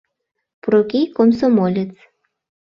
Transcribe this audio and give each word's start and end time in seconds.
Проки— 0.63 1.01
комсомолец. 1.17 1.93